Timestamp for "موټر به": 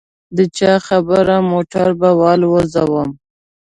1.51-2.09